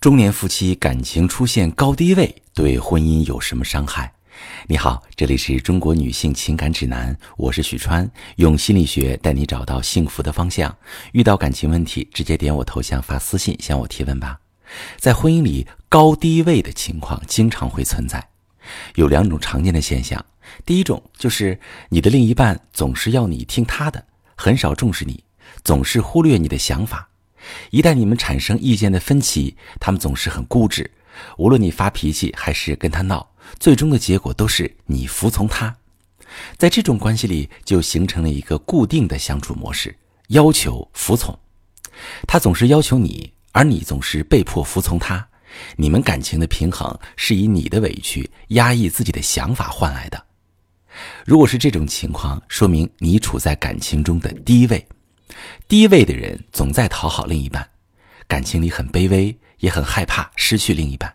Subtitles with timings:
[0.00, 4.10] 中年夫妻感情出现高低位，对婚姻有什么伤害？
[4.66, 10.74] 你好，这里是中国女性情感指南，我是许川，用心理学带你找到幸福的方向。
[11.12, 14.40] 遇到感情问题，直接点我头像发私信向我提问吧。
[14.96, 18.26] 在婚姻里，高低位的情况经常会存在，
[18.94, 20.24] 有两种常见的现象。
[20.64, 21.60] 第一种就是
[21.90, 24.02] 你的另一半总是要你听他的，
[24.34, 25.22] 很少重视你，
[25.62, 27.09] 总是忽略你的想法。
[27.70, 30.90] 一旦你们产生意见的分歧，他们总是很固执。
[31.36, 35.74] 无论你发脾气还是跟他闹，最终的结果都是你服从他。
[36.56, 39.94] 在这种关系里，就形成了一个固定的相处模式：
[40.28, 41.36] 要求服从。
[42.26, 45.26] 他总是要求你，而你总是被迫服从他。
[45.76, 50.24] 你们感情的平衡是以你的委屈、压抑自己的想法换来的。
[51.26, 54.86] 如果是这种情况，说明你处在感情中的低位。
[55.68, 57.68] 低位的人总在讨好另一半，
[58.26, 61.14] 感情里很卑微，也很害怕失去另一半。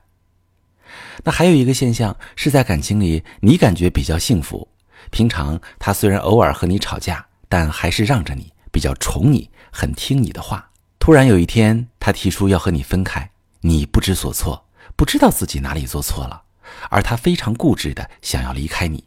[1.23, 4.67] 那还有一个现象是在感情里，你感觉比较幸福。
[5.11, 10.69] 平常他虽然偶尔和你吵架，但还是让着你，比较宠你，很听你的话。
[10.99, 13.29] 突然有一天，他提出要和你分开，
[13.61, 16.41] 你不知所措，不知道自己哪里做错了，
[16.89, 19.03] 而他非常固执的想要离开你。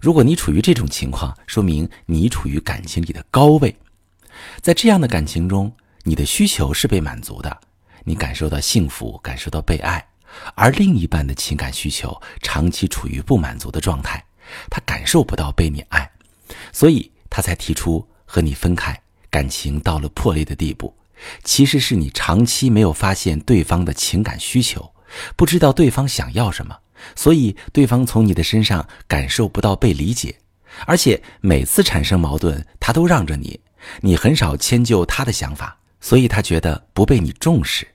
[0.00, 3.76] 如果你处于这种情况，说明你处于感情里的高位。
[4.60, 7.60] 在这样的感情中，你的需求是被满足的，
[8.04, 10.06] 你感受到幸福，感受到被爱，
[10.54, 14.24] 而另一半的情感需求长期处于不满足的状态，
[14.70, 16.10] 他感受不到被你爱，
[16.72, 20.94] 所以他才提出和你分开，感情到了破裂的地步。
[21.42, 24.92] 其实是你长期没有发现对方的情感需求，
[25.34, 26.76] 不知道对方想要什么，
[27.14, 30.36] 所以对方从你的身上感受不到被理解，
[30.84, 33.58] 而且每次产生矛盾，他都让着你。
[34.00, 37.86] 你很少迁就他的想法，所以他觉得不被你重视。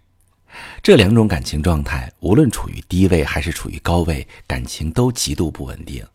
[0.83, 6.05] 这两种感情状态，无论处于低位还是处于高位，感情都极度不稳定。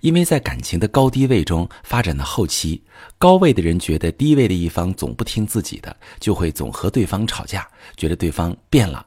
[0.00, 2.82] 因为在感情的高低位中发展到后期，
[3.18, 7.66] 高位的人觉得低位的一方总不听自己的，就会总和对方吵架，
[7.96, 9.04] 觉得对方变了；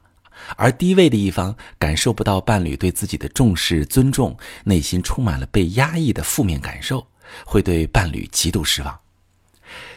[0.56, 7.06] 而低位的一方感受不到伴侣对自己的重视、尊重，内心充满了被压抑的负面感受，
[7.44, 8.98] 会对伴侣极度失望。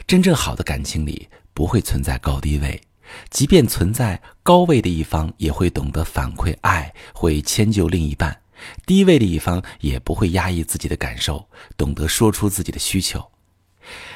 [0.08, 2.82] 真正好的感情里不会存在高低位，
[3.30, 8.32] 即便存在高位的一方也会懂得反馈爱，会迁就另一半；
[8.86, 13.22] 低位的一方也不会压抑自己的感受，懂得说出自己的需求。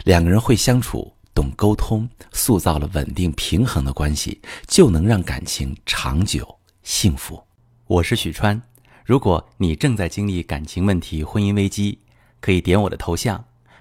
[0.06, 7.44] 两个人会相处，懂沟通，塑造了稳定平衡的关系，就能让感情长久幸福。
[7.88, 8.62] 我是许川，
[9.04, 12.00] 如果你正在经历感情问题、婚姻危机，
[12.40, 13.44] 可以点我的头像。